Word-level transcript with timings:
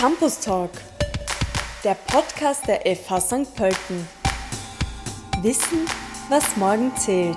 Campus 0.00 0.40
Talk, 0.40 0.70
der 1.84 1.92
Podcast 1.94 2.66
der 2.66 2.80
FH 2.96 3.20
St. 3.20 3.54
Pölten. 3.54 4.08
Wissen, 5.42 5.84
was 6.30 6.56
morgen 6.56 6.90
zählt. 6.96 7.36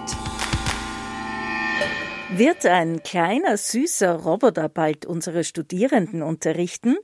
Wird 2.32 2.66
ein 2.66 3.04
kleiner, 3.04 3.58
süßer 3.58 4.14
Roboter 4.14 4.70
bald 4.70 5.06
unsere 5.06 5.44
Studierenden 5.44 6.22
unterrichten? 6.22 6.96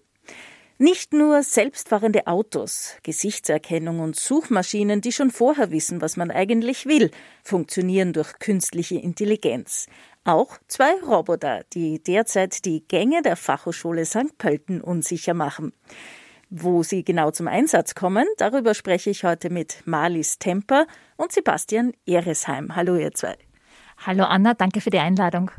Nicht 0.77 1.11
nur 1.11 1.43
selbstfahrende 1.43 2.27
Autos, 2.27 2.95
Gesichtserkennung 3.03 3.99
und 3.99 4.15
Suchmaschinen, 4.15 5.01
die 5.01 5.11
schon 5.11 5.29
vorher 5.29 5.71
wissen, 5.71 5.99
was 5.99 6.15
man 6.15 6.31
eigentlich 6.31 6.85
will, 6.85 7.11
funktionieren 7.43 8.13
durch 8.13 8.39
künstliche 8.39 8.95
Intelligenz. 8.95 9.87
Auch 10.29 10.59
zwei 10.67 10.93
Roboter, 11.01 11.63
die 11.73 12.03
derzeit 12.03 12.63
die 12.63 12.87
Gänge 12.87 13.23
der 13.23 13.35
Fachhochschule 13.35 14.05
St. 14.05 14.37
Pölten 14.37 14.79
unsicher 14.79 15.33
machen. 15.33 15.73
Wo 16.51 16.83
sie 16.83 17.03
genau 17.03 17.31
zum 17.31 17.47
Einsatz 17.47 17.95
kommen, 17.95 18.27
darüber 18.37 18.75
spreche 18.75 19.09
ich 19.09 19.23
heute 19.23 19.49
mit 19.49 19.81
Marlies 19.87 20.37
Temper 20.37 20.85
und 21.17 21.31
Sebastian 21.31 21.93
Eresheim. 22.05 22.75
Hallo 22.75 22.95
ihr 22.95 23.11
zwei. 23.15 23.37
Hallo 24.05 24.25
Anna, 24.25 24.53
danke 24.53 24.81
für 24.81 24.91
die 24.91 24.99
Einladung. 24.99 25.49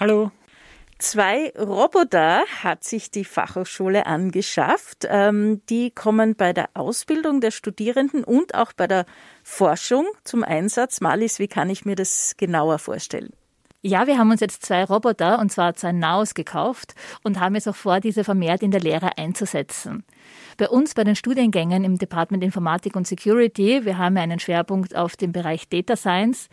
Hallo. 0.00 0.32
Zwei 0.98 1.52
Roboter 1.56 2.42
hat 2.64 2.82
sich 2.82 3.12
die 3.12 3.24
Fachhochschule 3.24 4.06
angeschafft. 4.06 5.06
Ähm, 5.08 5.62
die 5.68 5.92
kommen 5.92 6.34
bei 6.34 6.52
der 6.52 6.70
Ausbildung 6.74 7.40
der 7.40 7.52
Studierenden 7.52 8.24
und 8.24 8.56
auch 8.56 8.72
bei 8.72 8.88
der 8.88 9.06
Forschung 9.44 10.08
zum 10.24 10.42
Einsatz. 10.42 11.00
Marlies, 11.00 11.38
wie 11.38 11.46
kann 11.46 11.70
ich 11.70 11.84
mir 11.84 11.94
das 11.94 12.34
genauer 12.36 12.80
vorstellen? 12.80 13.30
Ja, 13.86 14.08
wir 14.08 14.18
haben 14.18 14.32
uns 14.32 14.40
jetzt 14.40 14.66
zwei 14.66 14.82
Roboter, 14.82 15.38
und 15.38 15.52
zwar 15.52 15.74
zwei 15.74 15.92
Naus, 15.92 16.34
gekauft 16.34 16.96
und 17.22 17.38
haben 17.38 17.54
jetzt 17.54 17.68
auch 17.68 17.76
vor, 17.76 18.00
diese 18.00 18.24
vermehrt 18.24 18.64
in 18.64 18.72
der 18.72 18.80
Lehre 18.80 19.16
einzusetzen. 19.16 20.02
Bei 20.56 20.68
uns 20.68 20.94
bei 20.94 21.04
den 21.04 21.14
Studiengängen 21.14 21.84
im 21.84 21.96
Department 21.96 22.42
Informatik 22.42 22.96
und 22.96 23.06
Security, 23.06 23.84
wir 23.84 23.96
haben 23.96 24.16
einen 24.16 24.40
Schwerpunkt 24.40 24.96
auf 24.96 25.14
dem 25.14 25.30
Bereich 25.30 25.68
Data 25.68 25.94
Science 25.94 26.48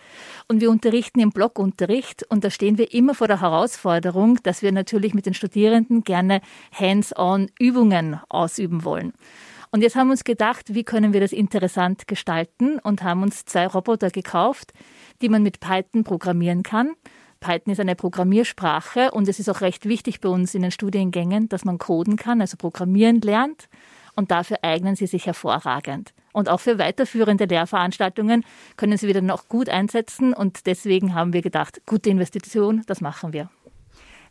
und 0.47 0.61
wir 0.61 0.69
unterrichten 0.69 1.21
im 1.21 1.31
Blockunterricht 1.31 2.23
und 2.29 2.43
da 2.43 2.51
stehen 2.51 2.77
wir 2.77 2.93
immer 2.93 3.15
vor 3.15 3.27
der 3.27 3.41
Herausforderung, 3.41 4.37
dass 4.43 4.61
wir 4.61 4.71
natürlich 4.71 5.15
mit 5.15 5.25
den 5.25 5.33
Studierenden 5.33 6.03
gerne 6.03 6.39
hands-on 6.71 7.49
Übungen 7.57 8.19
ausüben 8.29 8.85
wollen. 8.85 9.11
Und 9.71 9.81
jetzt 9.81 9.95
haben 9.95 10.09
wir 10.09 10.11
uns 10.11 10.23
gedacht, 10.23 10.75
wie 10.75 10.83
können 10.83 11.13
wir 11.13 11.19
das 11.19 11.31
interessant 11.31 12.07
gestalten 12.07 12.77
und 12.77 13.01
haben 13.01 13.23
uns 13.23 13.45
zwei 13.45 13.65
Roboter 13.65 14.11
gekauft, 14.11 14.71
die 15.23 15.29
man 15.29 15.41
mit 15.41 15.59
Python 15.61 16.03
programmieren 16.03 16.61
kann. 16.61 16.91
Python 17.43 17.73
ist 17.73 17.79
eine 17.81 17.95
Programmiersprache 17.95 19.11
und 19.11 19.27
es 19.27 19.37
ist 19.37 19.49
auch 19.49 19.59
recht 19.59 19.85
wichtig 19.85 20.21
bei 20.21 20.29
uns 20.29 20.55
in 20.55 20.61
den 20.61 20.71
Studiengängen, 20.71 21.49
dass 21.49 21.65
man 21.65 21.77
coden 21.77 22.15
kann, 22.15 22.39
also 22.39 22.55
programmieren 22.55 23.19
lernt 23.19 23.67
und 24.15 24.31
dafür 24.31 24.59
eignen 24.61 24.95
sie 24.95 25.07
sich 25.07 25.25
hervorragend. 25.25 26.13
Und 26.31 26.47
auch 26.47 26.61
für 26.61 26.79
weiterführende 26.79 27.45
Lehrveranstaltungen 27.45 28.45
können 28.77 28.97
sie 28.97 29.09
wieder 29.09 29.21
noch 29.21 29.49
gut 29.49 29.67
einsetzen 29.67 30.33
und 30.33 30.65
deswegen 30.67 31.13
haben 31.13 31.33
wir 31.33 31.41
gedacht, 31.41 31.81
gute 31.85 32.09
Investition, 32.09 32.83
das 32.87 33.01
machen 33.01 33.33
wir. 33.33 33.49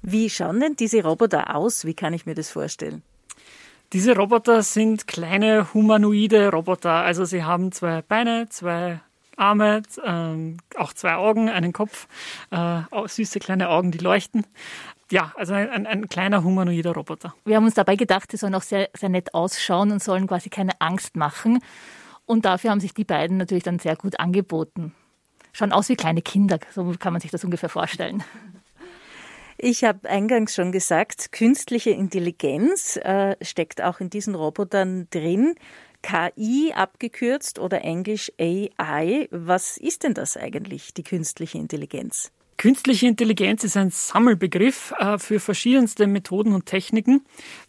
Wie 0.01 0.31
schauen 0.31 0.61
denn 0.61 0.75
diese 0.75 1.05
Roboter 1.05 1.55
aus? 1.55 1.85
Wie 1.85 1.95
kann 1.95 2.15
ich 2.15 2.25
mir 2.25 2.35
das 2.35 2.51
vorstellen? 2.51 3.03
Diese 3.93 4.17
Roboter 4.17 4.63
sind 4.63 5.07
kleine 5.07 5.75
humanoide 5.75 6.51
Roboter. 6.51 6.93
Also 6.93 7.27
sie 7.27 7.45
haben 7.45 7.73
zwei 7.73 8.01
Beine, 8.01 8.49
zwei 8.49 9.01
Arme, 9.36 9.83
äh, 10.02 10.78
auch 10.78 10.92
zwei 10.92 11.14
Augen, 11.14 11.48
einen 11.48 11.72
Kopf, 11.72 12.06
äh, 12.50 12.83
süße 13.06 13.38
kleine 13.38 13.69
Augen, 13.69 13.91
die 13.91 13.98
leuchten 13.98 14.47
ja, 15.12 15.30
also 15.36 15.52
ein, 15.52 15.86
ein, 15.86 16.08
kleiner 16.08 16.42
humanoider 16.42 16.92
Roboter. 16.92 17.34
Wir 17.44 17.56
haben 17.56 17.66
uns 17.66 17.75
dabei 17.75 17.97
gedacht, 17.97 18.33
die 18.33 18.38
sollen 18.38 18.55
auch 18.55 18.62
sehr, 18.62 18.88
sehr 18.97 19.10
nett 19.10 19.34
ausschauen 19.34 19.92
und 19.92 20.03
sollen 20.03 20.27
quasi 20.27 20.48
keine 20.48 20.80
Angst 20.80 21.16
machen. 21.16 21.58
Und 22.25 22.47
dafür 22.47 22.71
haben 22.71 22.81
sich 22.81 22.94
die 22.94 23.04
beiden 23.04 23.37
natürlich 23.37 23.62
dann 23.62 23.78
sehr 23.78 23.94
gut 23.94 24.19
angeboten. 24.19 24.94
Schauen 25.53 25.72
aus 25.72 25.91
wie 25.91 25.97
kleine 25.97 26.22
Kinder, 26.22 26.59
so 26.75 26.94
kann 26.98 27.12
man 27.12 27.21
sich 27.21 27.31
das 27.31 27.44
ungefähr 27.44 27.69
vorstellen. 27.69 28.25
Ich 29.59 29.84
habe 29.84 30.09
eingangs 30.09 30.54
schon 30.54 30.72
gesagt, 30.72 31.31
künstliche 31.31 31.91
Intelligenz 31.91 32.97
äh, 32.97 33.37
steckt 33.42 33.82
auch 33.82 34.00
in 34.00 34.09
diesen 34.09 34.34
Robotern 34.34 35.09
drin. 35.10 35.54
KI 36.03 36.73
abgekürzt 36.75 37.59
oder 37.59 37.83
englisch 37.83 38.33
AI. 38.39 39.29
Was 39.31 39.77
ist 39.77 40.03
denn 40.03 40.15
das 40.15 40.37
eigentlich, 40.37 40.93
die 40.95 41.05
künstliche 41.05 41.59
Intelligenz? 41.59 42.33
Künstliche 42.59 43.09
Intelligenz 43.09 43.65
ist 43.65 43.77
ein 43.77 43.91
Sammelbegriff 43.91 44.95
äh, 44.99 45.19
für 45.19 45.41
verschiedenste 45.41 46.07
Methoden 46.07 46.55
und 46.55 46.67
Techniken, 46.67 47.25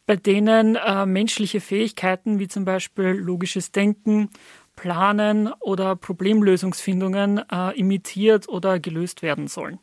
bei 0.06 0.16
denen 0.16 0.76
äh, 0.76 1.06
menschliche 1.06 1.62
Fähigkeiten 1.62 2.38
wie 2.38 2.48
zum 2.48 2.66
Beispiel 2.66 3.06
logisches 3.06 3.72
Denken, 3.72 4.30
Planen 4.76 5.52
oder 5.60 5.96
Problemlösungsfindungen 5.96 7.42
äh, 7.52 7.80
imitiert 7.80 8.50
oder 8.50 8.80
gelöst 8.80 9.22
werden 9.22 9.48
sollen. 9.48 9.80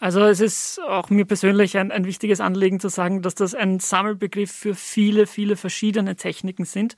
Also 0.00 0.20
es 0.20 0.40
ist 0.40 0.80
auch 0.80 1.10
mir 1.10 1.24
persönlich 1.24 1.76
ein, 1.76 1.90
ein 1.90 2.04
wichtiges 2.04 2.40
Anliegen 2.40 2.78
zu 2.78 2.88
sagen, 2.88 3.20
dass 3.20 3.34
das 3.34 3.54
ein 3.54 3.80
Sammelbegriff 3.80 4.52
für 4.52 4.74
viele, 4.74 5.26
viele 5.26 5.56
verschiedene 5.56 6.14
Techniken 6.14 6.64
sind 6.64 6.96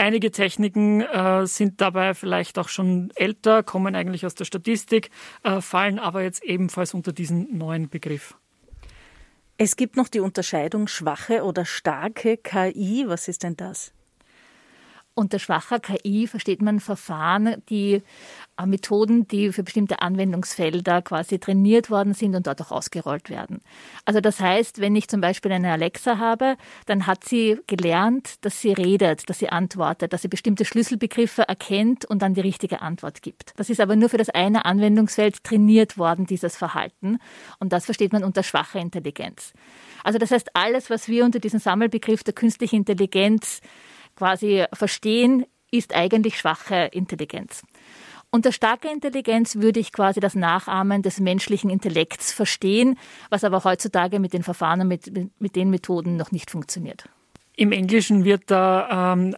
Einige 0.00 0.30
Techniken 0.30 1.02
äh, 1.02 1.46
sind 1.46 1.82
dabei 1.82 2.14
vielleicht 2.14 2.58
auch 2.58 2.70
schon 2.70 3.12
älter, 3.16 3.62
kommen 3.62 3.94
eigentlich 3.94 4.24
aus 4.24 4.34
der 4.34 4.46
Statistik, 4.46 5.10
äh, 5.42 5.60
fallen 5.60 5.98
aber 5.98 6.22
jetzt 6.22 6.42
ebenfalls 6.42 6.94
unter 6.94 7.12
diesen 7.12 7.58
neuen 7.58 7.90
Begriff. 7.90 8.34
Es 9.58 9.76
gibt 9.76 9.98
noch 9.98 10.08
die 10.08 10.20
Unterscheidung 10.20 10.88
schwache 10.88 11.44
oder 11.44 11.66
starke 11.66 12.38
KI. 12.38 13.04
Was 13.08 13.28
ist 13.28 13.42
denn 13.42 13.58
das? 13.58 13.92
Unter 15.20 15.38
schwacher 15.38 15.80
KI 15.80 16.26
versteht 16.26 16.62
man 16.62 16.80
Verfahren, 16.80 17.62
die 17.68 18.02
äh, 18.56 18.64
Methoden, 18.64 19.28
die 19.28 19.52
für 19.52 19.62
bestimmte 19.62 20.00
Anwendungsfelder 20.00 21.02
quasi 21.02 21.38
trainiert 21.38 21.90
worden 21.90 22.14
sind 22.14 22.34
und 22.34 22.46
dort 22.46 22.62
auch 22.62 22.70
ausgerollt 22.70 23.28
werden. 23.28 23.60
Also 24.06 24.22
das 24.22 24.40
heißt, 24.40 24.80
wenn 24.80 24.96
ich 24.96 25.08
zum 25.08 25.20
Beispiel 25.20 25.52
eine 25.52 25.72
Alexa 25.72 26.16
habe, 26.16 26.56
dann 26.86 27.06
hat 27.06 27.24
sie 27.24 27.58
gelernt, 27.66 28.42
dass 28.46 28.62
sie 28.62 28.72
redet, 28.72 29.28
dass 29.28 29.40
sie 29.40 29.50
antwortet, 29.50 30.14
dass 30.14 30.22
sie 30.22 30.28
bestimmte 30.28 30.64
Schlüsselbegriffe 30.64 31.46
erkennt 31.46 32.06
und 32.06 32.22
dann 32.22 32.32
die 32.32 32.40
richtige 32.40 32.80
Antwort 32.80 33.20
gibt. 33.20 33.52
Das 33.56 33.68
ist 33.68 33.82
aber 33.82 33.96
nur 33.96 34.08
für 34.08 34.16
das 34.16 34.30
eine 34.30 34.64
Anwendungsfeld 34.64 35.44
trainiert 35.44 35.98
worden, 35.98 36.24
dieses 36.24 36.56
Verhalten. 36.56 37.18
Und 37.58 37.74
das 37.74 37.84
versteht 37.84 38.14
man 38.14 38.24
unter 38.24 38.42
schwacher 38.42 38.80
Intelligenz. 38.80 39.52
Also 40.02 40.18
das 40.18 40.30
heißt, 40.30 40.56
alles, 40.56 40.88
was 40.88 41.08
wir 41.08 41.26
unter 41.26 41.40
diesem 41.40 41.60
Sammelbegriff 41.60 42.24
der 42.24 42.32
künstlichen 42.32 42.76
Intelligenz 42.76 43.60
quasi 44.20 44.64
verstehen, 44.74 45.46
ist 45.70 45.94
eigentlich 45.94 46.38
schwache 46.38 46.90
Intelligenz. 46.92 47.62
Unter 48.30 48.52
starker 48.52 48.92
Intelligenz 48.92 49.56
würde 49.56 49.80
ich 49.80 49.92
quasi 49.92 50.20
das 50.20 50.34
Nachahmen 50.34 51.00
des 51.00 51.20
menschlichen 51.20 51.70
Intellekts 51.70 52.30
verstehen, 52.30 52.98
was 53.30 53.44
aber 53.44 53.64
heutzutage 53.64 54.20
mit 54.20 54.34
den 54.34 54.42
Verfahren 54.42 54.82
und 54.82 54.88
mit, 54.88 55.10
mit 55.40 55.56
den 55.56 55.70
Methoden 55.70 56.16
noch 56.16 56.32
nicht 56.32 56.50
funktioniert. 56.50 57.08
Im 57.60 57.72
Englischen 57.72 58.24
wird 58.24 58.44
da, 58.46 59.12
ähm, 59.12 59.36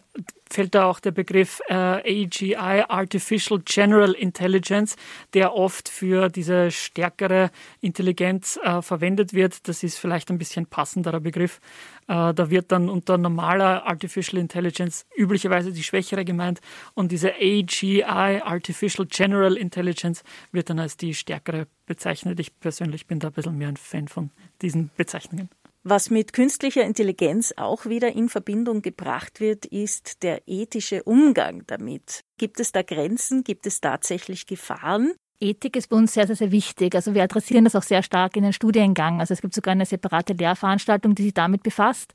fällt 0.49 0.75
da 0.75 0.85
auch 0.85 1.01
der 1.01 1.11
Begriff 1.11 1.59
äh, 1.67 1.73
AGI, 1.73 2.55
Artificial 2.87 3.61
General 3.65 4.13
Intelligence, 4.13 4.95
der 5.33 5.53
oft 5.53 5.89
für 5.89 6.29
diese 6.29 6.71
stärkere 6.71 7.51
Intelligenz 7.81 8.57
äh, 8.63 8.81
verwendet 8.81 9.33
wird. 9.33 9.67
Das 9.67 9.83
ist 9.83 9.97
vielleicht 9.97 10.31
ein 10.31 10.37
bisschen 10.37 10.67
passenderer 10.67 11.19
Begriff. 11.19 11.59
Äh, 12.07 12.33
da 12.33 12.49
wird 12.49 12.71
dann 12.71 12.87
unter 12.87 13.17
normaler 13.17 13.85
Artificial 13.85 14.39
Intelligence 14.39 15.05
üblicherweise 15.17 15.73
die 15.73 15.83
schwächere 15.83 16.23
gemeint 16.23 16.61
und 16.93 17.11
diese 17.11 17.33
AGI, 17.33 18.05
Artificial 18.05 19.05
General 19.05 19.57
Intelligence, 19.57 20.23
wird 20.53 20.69
dann 20.69 20.79
als 20.79 20.95
die 20.95 21.13
stärkere 21.13 21.67
bezeichnet. 21.85 22.39
Ich 22.39 22.57
persönlich 22.57 23.05
bin 23.05 23.19
da 23.19 23.27
ein 23.27 23.33
bisschen 23.33 23.57
mehr 23.57 23.67
ein 23.67 23.75
Fan 23.75 24.07
von 24.07 24.29
diesen 24.61 24.91
Bezeichnungen. 24.95 25.49
Was 25.85 26.09
mit 26.09 26.31
künstlicher 26.31 26.83
Intelligenz 26.83 27.53
auch 27.57 27.85
wieder 27.85 28.13
in 28.13 28.29
Verbindung 28.29 28.81
gebracht 28.81 29.41
wird, 29.41 29.65
ist 29.65 30.23
der 30.23 30.43
ethische 30.47 31.03
Umgang 31.03 31.63
damit. 31.67 32.23
Gibt 32.37 32.61
es 32.61 32.71
da 32.71 32.83
Grenzen? 32.83 33.43
Gibt 33.43 33.65
es 33.65 33.81
tatsächlich 33.81 34.45
Gefahren? 34.45 35.11
Ethik 35.43 35.75
ist 35.75 35.89
bei 35.89 35.97
uns 35.97 36.13
sehr, 36.13 36.25
sehr, 36.25 36.35
sehr 36.35 36.51
wichtig. 36.51 36.95
Also 36.95 37.13
wir 37.13 37.23
adressieren 37.23 37.65
das 37.65 37.75
auch 37.75 37.83
sehr 37.83 38.01
stark 38.01 38.35
in 38.35 38.43
den 38.43 38.53
Studiengang. 38.53 39.19
Also 39.19 39.33
es 39.33 39.41
gibt 39.41 39.53
sogar 39.53 39.73
eine 39.73 39.85
separate 39.85 40.33
Lehrveranstaltung, 40.33 41.15
die 41.15 41.23
sich 41.23 41.33
damit 41.33 41.63
befasst 41.63 42.13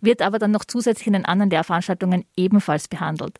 wird 0.00 0.22
aber 0.22 0.38
dann 0.38 0.50
noch 0.50 0.64
zusätzlich 0.64 1.06
in 1.06 1.12
den 1.12 1.24
anderen 1.24 1.50
Lehrveranstaltungen 1.50 2.24
ebenfalls 2.36 2.88
behandelt. 2.88 3.38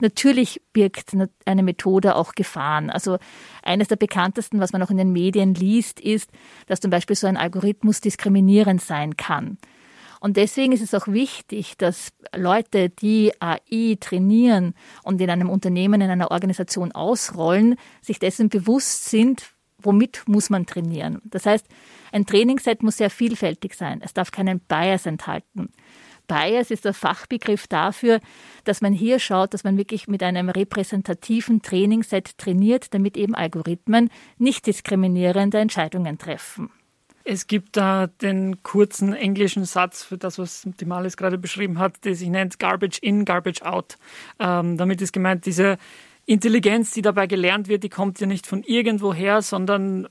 Natürlich 0.00 0.60
birgt 0.72 1.16
eine 1.44 1.62
Methode 1.62 2.16
auch 2.16 2.32
Gefahren. 2.32 2.90
Also 2.90 3.18
eines 3.62 3.88
der 3.88 3.96
bekanntesten, 3.96 4.60
was 4.60 4.72
man 4.72 4.82
auch 4.82 4.90
in 4.90 4.96
den 4.96 5.12
Medien 5.12 5.54
liest, 5.54 6.00
ist, 6.00 6.30
dass 6.66 6.80
zum 6.80 6.90
Beispiel 6.90 7.16
so 7.16 7.26
ein 7.26 7.36
Algorithmus 7.36 8.00
diskriminierend 8.00 8.82
sein 8.82 9.16
kann. 9.16 9.58
Und 10.22 10.36
deswegen 10.36 10.70
ist 10.70 10.82
es 10.82 10.94
auch 10.94 11.08
wichtig, 11.08 11.76
dass 11.78 12.12
Leute, 12.32 12.90
die 12.90 13.32
AI 13.40 13.96
trainieren 13.98 14.74
und 15.02 15.20
in 15.20 15.28
einem 15.28 15.50
Unternehmen, 15.50 16.00
in 16.00 16.10
einer 16.10 16.30
Organisation 16.30 16.92
ausrollen, 16.92 17.74
sich 18.02 18.20
dessen 18.20 18.48
bewusst 18.48 19.06
sind, 19.06 19.50
womit 19.78 20.22
muss 20.28 20.48
man 20.48 20.64
trainieren. 20.64 21.20
Das 21.24 21.44
heißt, 21.44 21.66
ein 22.12 22.24
Trainingsset 22.24 22.84
muss 22.84 22.98
sehr 22.98 23.10
vielfältig 23.10 23.74
sein. 23.74 24.00
Es 24.00 24.14
darf 24.14 24.30
keinen 24.30 24.60
Bias 24.60 25.06
enthalten. 25.06 25.70
Bias 26.28 26.70
ist 26.70 26.84
der 26.84 26.94
Fachbegriff 26.94 27.66
dafür, 27.66 28.20
dass 28.62 28.80
man 28.80 28.92
hier 28.92 29.18
schaut, 29.18 29.52
dass 29.54 29.64
man 29.64 29.76
wirklich 29.76 30.06
mit 30.06 30.22
einem 30.22 30.50
repräsentativen 30.50 31.62
Trainingsset 31.62 32.38
trainiert, 32.38 32.94
damit 32.94 33.16
eben 33.16 33.34
Algorithmen 33.34 34.08
nicht 34.38 34.68
diskriminierende 34.68 35.58
Entscheidungen 35.58 36.16
treffen. 36.16 36.70
Es 37.24 37.46
gibt 37.46 37.76
da 37.76 38.06
den 38.06 38.62
kurzen 38.62 39.12
englischen 39.14 39.64
Satz 39.64 40.02
für 40.02 40.18
das, 40.18 40.38
was 40.38 40.66
die 40.80 40.84
Malis 40.84 41.16
gerade 41.16 41.38
beschrieben 41.38 41.78
hat, 41.78 42.04
der 42.04 42.14
sich 42.14 42.28
nennt 42.28 42.58
Garbage 42.58 42.98
in, 43.00 43.24
Garbage 43.24 43.62
out. 43.62 43.96
Ähm, 44.38 44.76
damit 44.76 45.00
ist 45.02 45.12
gemeint, 45.12 45.46
diese 45.46 45.78
Intelligenz, 46.26 46.92
die 46.92 47.02
dabei 47.02 47.26
gelernt 47.26 47.68
wird, 47.68 47.82
die 47.82 47.88
kommt 47.88 48.20
ja 48.20 48.26
nicht 48.26 48.46
von 48.46 48.62
irgendwoher, 48.62 49.42
sondern 49.42 50.08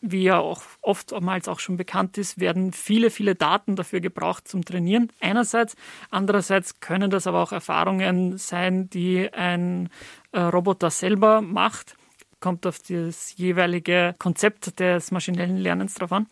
wie 0.00 0.22
ja 0.22 0.38
auch 0.38 0.62
oftmals 0.80 1.46
auch 1.46 1.60
schon 1.60 1.76
bekannt 1.76 2.16
ist, 2.16 2.40
werden 2.40 2.72
viele, 2.72 3.10
viele 3.10 3.34
Daten 3.34 3.76
dafür 3.76 4.00
gebraucht 4.00 4.48
zum 4.48 4.64
Trainieren. 4.64 5.12
Einerseits. 5.20 5.76
Andererseits 6.10 6.80
können 6.80 7.10
das 7.10 7.26
aber 7.26 7.42
auch 7.42 7.52
Erfahrungen 7.52 8.38
sein, 8.38 8.88
die 8.88 9.30
ein 9.32 9.90
äh, 10.32 10.40
Roboter 10.40 10.90
selber 10.90 11.42
macht. 11.42 11.96
Kommt 12.40 12.66
auf 12.66 12.78
das 12.78 13.36
jeweilige 13.36 14.14
Konzept 14.18 14.80
des 14.80 15.10
maschinellen 15.10 15.58
Lernens 15.58 15.94
drauf 15.94 16.12
an. 16.12 16.26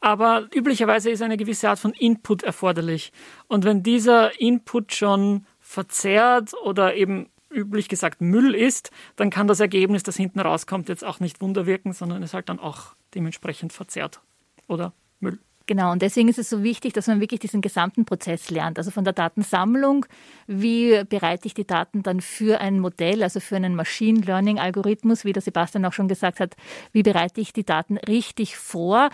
Aber 0.00 0.46
üblicherweise 0.54 1.10
ist 1.10 1.22
eine 1.22 1.36
gewisse 1.36 1.68
Art 1.70 1.78
von 1.78 1.92
Input 1.92 2.42
erforderlich. 2.42 3.12
Und 3.46 3.64
wenn 3.64 3.82
dieser 3.82 4.40
Input 4.40 4.94
schon 4.94 5.46
verzerrt 5.60 6.52
oder 6.64 6.94
eben 6.94 7.30
üblich 7.50 7.88
gesagt 7.88 8.20
Müll 8.20 8.54
ist, 8.54 8.90
dann 9.16 9.30
kann 9.30 9.46
das 9.46 9.60
Ergebnis, 9.60 10.02
das 10.02 10.16
hinten 10.16 10.40
rauskommt, 10.40 10.88
jetzt 10.88 11.04
auch 11.04 11.20
nicht 11.20 11.40
Wunder 11.40 11.66
wirken, 11.66 11.92
sondern 11.92 12.22
ist 12.22 12.34
halt 12.34 12.48
dann 12.48 12.58
auch 12.58 12.94
dementsprechend 13.14 13.72
verzerrt 13.72 14.20
oder 14.66 14.92
Müll. 15.20 15.38
Genau, 15.68 15.92
und 15.92 16.00
deswegen 16.00 16.30
ist 16.30 16.38
es 16.38 16.48
so 16.48 16.62
wichtig, 16.62 16.94
dass 16.94 17.08
man 17.08 17.20
wirklich 17.20 17.40
diesen 17.40 17.60
gesamten 17.60 18.06
Prozess 18.06 18.48
lernt. 18.48 18.78
Also 18.78 18.90
von 18.90 19.04
der 19.04 19.12
Datensammlung, 19.12 20.06
wie 20.46 21.04
bereite 21.04 21.46
ich 21.46 21.52
die 21.52 21.66
Daten 21.66 22.02
dann 22.02 22.22
für 22.22 22.58
ein 22.62 22.80
Modell, 22.80 23.22
also 23.22 23.38
für 23.38 23.56
einen 23.56 23.74
Machine 23.74 24.22
Learning 24.22 24.58
Algorithmus, 24.58 25.26
wie 25.26 25.34
der 25.34 25.42
Sebastian 25.42 25.84
auch 25.84 25.92
schon 25.92 26.08
gesagt 26.08 26.40
hat, 26.40 26.56
wie 26.92 27.02
bereite 27.02 27.42
ich 27.42 27.52
die 27.52 27.66
Daten 27.66 27.98
richtig 27.98 28.56
vor, 28.56 29.10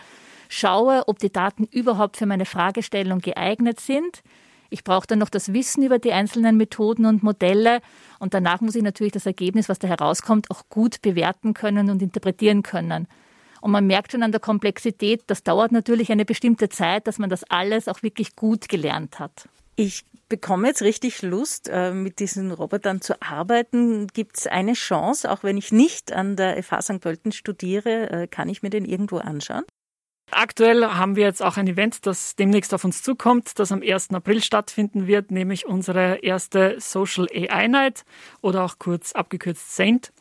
schaue, 0.49 1.09
ob 1.09 1.19
die 1.19 1.33
Daten 1.33 1.65
überhaupt 1.65 2.17
für 2.19 2.27
meine 2.27 2.45
Fragestellung 2.45 3.19
geeignet 3.19 3.81
sind. 3.81 4.23
Ich 4.71 4.85
brauche 4.85 5.09
dann 5.09 5.19
noch 5.19 5.31
das 5.31 5.53
Wissen 5.53 5.83
über 5.83 5.99
die 5.99 6.13
einzelnen 6.13 6.57
Methoden 6.57 7.05
und 7.05 7.25
Modelle 7.25 7.81
und 8.21 8.33
danach 8.33 8.61
muss 8.61 8.77
ich 8.77 8.85
natürlich 8.85 9.13
das 9.13 9.27
Ergebnis, 9.27 9.69
was 9.69 9.81
da 9.81 9.89
herauskommt, 9.89 10.53
auch 10.53 10.69
gut 10.69 11.03
bewerten 11.03 11.53
können 11.53 11.91
und 11.91 12.01
interpretieren 12.01 12.63
können. 12.63 13.09
Und 13.65 13.71
man 13.71 13.87
merkt 13.87 14.13
schon 14.13 14.23
an 14.23 14.31
der 14.31 14.43
Komplexität, 14.43 15.23
das 15.29 15.43
dauert 15.43 15.73
natürlich 15.73 16.13
eine 16.13 16.27
bestimmte 16.27 16.69
Zeit, 16.69 17.07
dass 17.07 17.19
man 17.19 17.31
das 17.31 17.45
alles 17.45 17.89
auch 17.89 18.03
wirklich 18.03 18.37
gut 18.37 18.69
gelernt 18.69 19.19
hat. 19.19 19.49
Ich 19.75 20.05
bekomme 20.29 20.69
jetzt 20.69 20.83
richtig 20.83 21.23
Lust, 21.23 21.71
äh, 21.73 21.95
mit 21.95 22.19
diesen 22.19 22.53
Robotern 22.53 23.01
zu 23.01 23.23
arbeiten. 23.23 24.07
Gibt 24.09 24.37
es 24.37 24.47
eine 24.47 24.75
Chance, 24.75 25.31
auch 25.31 25.45
wenn 25.45 25.57
ich 25.57 25.73
nicht 25.73 26.13
an 26.13 26.37
der 26.37 26.63
FH 26.63 26.83
St. 26.83 27.01
Pölten 27.01 27.33
studiere, 27.33 28.11
äh, 28.11 28.27
kann 28.27 28.51
ich 28.51 28.63
mir 28.63 28.69
den 28.69 28.85
irgendwo 28.85 29.17
anschauen? 29.17 29.65
Aktuell 30.31 30.85
haben 30.85 31.17
wir 31.17 31.25
jetzt 31.25 31.43
auch 31.43 31.57
ein 31.57 31.69
Event, 31.69 32.07
das 32.07 32.35
demnächst 32.35 32.75
auf 32.75 32.85
uns 32.85 33.03
zukommt, 33.03 33.59
das 33.59 33.71
am 33.71 33.83
1. 33.83 34.11
April 34.15 34.43
stattfinden 34.43 35.07
wird, 35.07 35.31
nämlich 35.31 35.67
unsere 35.67 36.17
erste 36.17 36.77
Social 36.81 37.29
AI 37.33 37.69
Night 37.69 38.05
oder 38.41 38.65
auch 38.65 38.79
kurz 38.79 39.13
abgekürzt 39.13 39.77
SAINT 39.77 40.13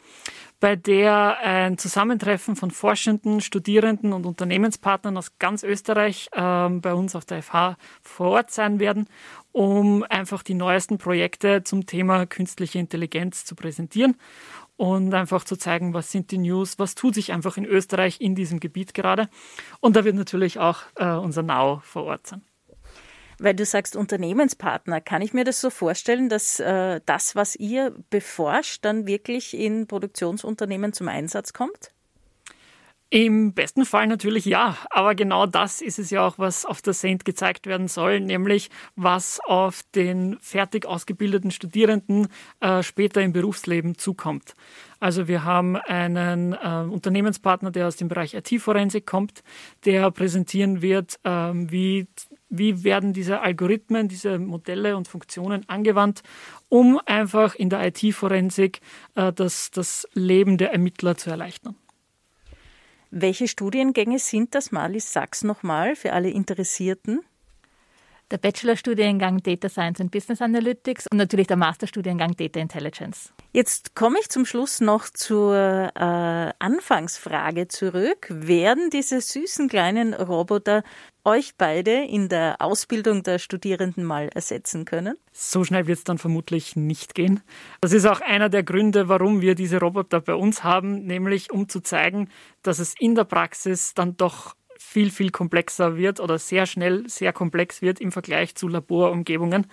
bei 0.64 0.78
der 0.78 1.40
ein 1.40 1.78
Zusammentreffen 1.78 2.56
von 2.56 2.72
Forschenden, 2.72 3.42
Studierenden 3.42 4.14
und 4.14 4.26
Unternehmenspartnern 4.26 5.18
aus 5.18 5.38
ganz 5.38 5.62
Österreich 5.62 6.30
äh, 6.32 6.70
bei 6.70 6.94
uns 6.94 7.18
auf 7.18 7.26
der 7.26 7.44
FH 7.44 7.76
vor 8.02 8.30
Ort 8.30 8.50
sein 8.50 8.80
werden, 8.80 9.10
um 9.52 10.06
einfach 10.08 10.42
die 10.42 10.54
neuesten 10.54 11.00
Projekte 11.00 11.66
zum 11.66 11.86
Thema 11.86 12.26
künstliche 12.26 12.80
Intelligenz 12.80 13.44
zu 13.44 13.56
präsentieren 13.56 14.16
und 14.84 15.14
einfach 15.14 15.46
zu 15.46 15.56
zeigen, 15.56 15.94
was 15.94 16.12
sind 16.12 16.30
die 16.32 16.38
News, 16.38 16.78
was 16.78 16.94
tut 16.94 17.16
sich 17.16 17.32
einfach 17.32 17.56
in 17.56 17.64
Österreich 17.64 18.20
in 18.20 18.36
diesem 18.36 18.60
Gebiet 18.60 18.94
gerade. 18.94 19.30
Und 19.80 19.96
da 19.96 20.04
wird 20.04 20.18
natürlich 20.18 20.60
auch 20.60 20.82
äh, 20.98 21.06
unser 21.06 21.42
Now 21.42 21.80
vor 21.86 22.04
Ort 22.04 22.28
sein. 22.28 22.42
Weil 23.40 23.54
du 23.54 23.64
sagst 23.64 23.96
Unternehmenspartner, 23.96 25.00
kann 25.00 25.22
ich 25.22 25.34
mir 25.34 25.46
das 25.46 25.62
so 25.62 25.70
vorstellen, 25.70 26.28
dass 26.28 26.60
äh, 26.60 27.00
das, 27.06 27.34
was 27.34 27.56
ihr 27.56 27.96
beforscht, 28.10 28.84
dann 28.84 29.08
wirklich 29.08 29.58
in 29.58 29.88
Produktionsunternehmen 29.88 30.92
zum 30.92 31.08
Einsatz 31.08 31.54
kommt? 31.54 31.94
Im 33.14 33.54
besten 33.54 33.86
Fall 33.86 34.08
natürlich 34.08 34.44
ja, 34.46 34.76
aber 34.90 35.14
genau 35.14 35.46
das 35.46 35.82
ist 35.82 36.00
es 36.00 36.10
ja 36.10 36.26
auch, 36.26 36.40
was 36.40 36.66
auf 36.66 36.82
der 36.82 36.94
Saint 36.94 37.26
gezeigt 37.26 37.68
werden 37.68 37.88
soll, 37.88 38.20
nämlich 38.20 38.72
was 38.96 39.40
auf 39.40 39.84
den 39.94 40.40
fertig 40.40 40.88
ausgebildeten 40.88 41.52
Studierenden 41.52 42.28
äh, 42.60 42.82
später 42.82 43.22
im 43.22 43.32
Berufsleben 43.32 44.00
zukommt. 44.00 44.56
Also 45.00 45.28
wir 45.28 45.44
haben 45.44 45.76
einen 45.76 46.54
äh, 46.54 46.88
Unternehmenspartner, 46.90 47.70
der 47.70 47.86
aus 47.86 47.98
dem 47.98 48.08
Bereich 48.08 48.34
IT-Forensik 48.34 49.06
kommt, 49.06 49.44
der 49.86 50.10
präsentieren 50.10 50.82
wird, 50.82 51.20
äh, 51.24 51.30
wie, 51.54 52.08
wie 52.50 52.84
werden 52.84 53.14
diese 53.14 53.42
Algorithmen, 53.42 54.08
diese 54.08 54.40
Modelle 54.40 54.98
und 54.98 55.08
Funktionen 55.08 55.70
angewandt, 55.70 56.24
um 56.68 57.00
einfach 57.06 57.54
in 57.54 57.70
der 57.70 57.86
IT-Forensik 57.86 58.82
äh, 59.14 59.32
das, 59.32 59.70
das 59.70 60.08
Leben 60.14 60.58
der 60.58 60.72
Ermittler 60.72 61.16
zu 61.16 61.30
erleichtern. 61.30 61.76
Welche 63.16 63.48
Studiengänge 63.48 64.18
sind 64.18 64.56
das, 64.56 64.72
Marlies? 64.72 65.14
Sag's 65.14 65.44
nochmal 65.44 65.96
für 65.96 66.14
alle 66.14 66.32
Interessierten. 66.32 67.20
Der 68.34 68.40
Bachelorstudiengang 68.40 69.44
Data 69.44 69.70
Science 69.70 70.02
and 70.02 70.10
Business 70.10 70.42
Analytics 70.42 71.06
und 71.06 71.20
natürlich 71.20 71.46
der 71.46 71.56
Masterstudiengang 71.56 72.36
Data 72.36 72.60
Intelligence. 72.60 73.32
Jetzt 73.52 73.94
komme 73.94 74.18
ich 74.20 74.30
zum 74.30 74.48
Schluss 74.48 74.82
noch 74.82 75.08
zur 75.08 75.54
äh, 75.56 76.52
Anfangsfrage 76.58 77.68
zurück. 77.68 78.26
Werden 78.32 78.90
diese 78.90 79.22
süßen 79.22 79.70
kleinen 79.70 80.16
Roboter 80.16 80.82
euch 81.24 81.54
beide 81.60 81.92
in 81.92 82.28
der 82.28 82.56
Ausbildung 82.60 83.22
der 83.22 83.38
Studierenden 83.38 84.04
mal 84.04 84.30
ersetzen 84.30 84.86
können? 84.86 85.16
So 85.32 85.64
schnell 85.64 85.86
wird 85.86 86.00
es 86.00 86.04
dann 86.04 86.18
vermutlich 86.18 86.76
nicht 86.76 87.14
gehen. 87.14 87.42
Das 87.82 87.94
ist 87.94 88.08
auch 88.08 88.20
einer 88.20 88.50
der 88.50 88.64
Gründe, 88.64 89.10
warum 89.10 89.42
wir 89.42 89.54
diese 89.54 89.80
Roboter 89.80 90.22
bei 90.22 90.34
uns 90.34 90.64
haben, 90.64 91.06
nämlich 91.06 91.52
um 91.52 91.70
zu 91.70 91.82
zeigen, 91.82 92.30
dass 92.64 92.80
es 92.80 92.96
in 92.98 93.14
der 93.14 93.26
Praxis 93.26 93.94
dann 93.94 94.18
doch 94.18 94.56
viel, 94.84 95.10
viel 95.12 95.32
komplexer 95.32 95.98
wird 95.98 96.20
oder 96.20 96.38
sehr 96.38 96.66
schnell 96.66 97.08
sehr 97.10 97.34
komplex 97.34 97.82
wird 97.82 98.00
im 98.02 98.12
Vergleich 98.12 98.56
zu 98.56 98.68
Laborumgebungen 98.68 99.68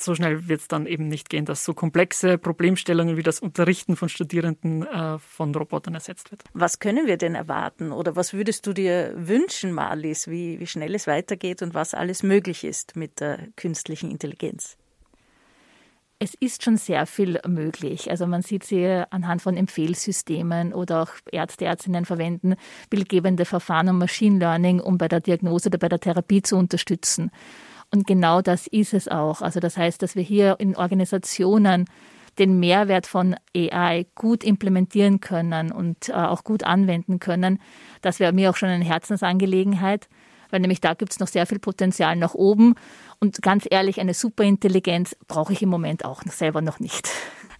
so 0.00 0.14
schnell 0.14 0.48
wird 0.48 0.60
es 0.60 0.68
dann 0.68 0.86
eben 0.86 1.08
nicht 1.08 1.30
gehen, 1.30 1.44
dass 1.44 1.64
so 1.64 1.74
komplexe 1.74 2.38
Problemstellungen 2.38 3.16
wie 3.16 3.22
das 3.22 3.40
Unterrichten 3.40 3.96
von 3.96 4.08
Studierenden 4.08 4.86
äh, 4.86 5.18
von 5.18 5.54
Robotern 5.54 5.94
ersetzt 5.94 6.30
wird. 6.30 6.44
Was 6.52 6.78
können 6.78 7.06
wir 7.06 7.16
denn 7.16 7.34
erwarten 7.34 7.92
oder 7.92 8.16
was 8.16 8.32
würdest 8.32 8.66
du 8.66 8.72
dir 8.72 9.12
wünschen, 9.16 9.72
Marlies, 9.72 10.28
wie, 10.28 10.60
wie 10.60 10.66
schnell 10.66 10.94
es 10.94 11.06
weitergeht 11.06 11.62
und 11.62 11.74
was 11.74 11.94
alles 11.94 12.22
möglich 12.22 12.64
ist 12.64 12.96
mit 12.96 13.20
der 13.20 13.48
künstlichen 13.56 14.10
Intelligenz? 14.10 14.76
Es 16.18 16.32
ist 16.34 16.64
schon 16.64 16.78
sehr 16.78 17.04
viel 17.04 17.38
möglich. 17.46 18.10
Also 18.10 18.26
man 18.26 18.40
sieht 18.40 18.64
sie 18.64 19.04
anhand 19.10 19.42
von 19.42 19.54
Empfehlsystemen 19.56 20.72
oder 20.72 21.02
auch 21.02 21.10
Ärzte, 21.30 21.66
Ärztinnen 21.66 22.06
verwenden 22.06 22.54
bildgebende 22.88 23.44
Verfahren 23.44 23.90
und 23.90 23.98
Machine 23.98 24.38
Learning, 24.38 24.80
um 24.80 24.96
bei 24.96 25.08
der 25.08 25.20
Diagnose 25.20 25.68
oder 25.68 25.78
bei 25.78 25.90
der 25.90 26.00
Therapie 26.00 26.40
zu 26.40 26.56
unterstützen. 26.56 27.30
Und 27.90 28.06
genau 28.06 28.40
das 28.40 28.66
ist 28.66 28.94
es 28.94 29.08
auch. 29.08 29.42
Also 29.42 29.60
das 29.60 29.76
heißt, 29.76 30.00
dass 30.02 30.16
wir 30.16 30.22
hier 30.22 30.56
in 30.58 30.74
Organisationen 30.74 31.84
den 32.38 32.58
Mehrwert 32.60 33.06
von 33.06 33.36
AI 33.54 34.06
gut 34.14 34.42
implementieren 34.42 35.20
können 35.20 35.70
und 35.70 36.08
äh, 36.08 36.12
auch 36.12 36.44
gut 36.44 36.64
anwenden 36.64 37.20
können. 37.20 37.60
Das 38.00 38.20
wäre 38.20 38.32
mir 38.32 38.50
auch 38.50 38.56
schon 38.56 38.68
eine 38.68 38.84
Herzensangelegenheit, 38.84 40.08
weil 40.50 40.60
nämlich 40.60 40.80
da 40.80 40.94
gibt 40.94 41.12
es 41.12 41.20
noch 41.20 41.28
sehr 41.28 41.46
viel 41.46 41.58
Potenzial 41.58 42.16
nach 42.16 42.34
oben. 42.34 42.74
Und 43.20 43.42
ganz 43.42 43.66
ehrlich, 43.70 44.00
eine 44.00 44.14
Superintelligenz 44.14 45.16
brauche 45.28 45.52
ich 45.52 45.62
im 45.62 45.68
Moment 45.68 46.04
auch 46.04 46.22
selber 46.22 46.60
noch 46.60 46.80
nicht. 46.80 47.08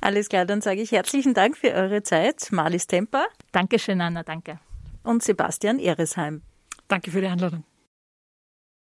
Alles 0.00 0.28
klar, 0.28 0.44
dann 0.44 0.60
sage 0.60 0.80
ich 0.82 0.92
herzlichen 0.92 1.34
Dank 1.34 1.56
für 1.56 1.72
eure 1.72 2.02
Zeit. 2.02 2.48
Marlies 2.52 2.86
Temper. 2.86 3.26
Dankeschön, 3.52 4.00
Anna, 4.00 4.22
danke. 4.22 4.58
Und 5.02 5.22
Sebastian 5.22 5.78
Eresheim. 5.78 6.42
Danke 6.88 7.10
für 7.10 7.20
die 7.20 7.26
Einladung. 7.26 7.64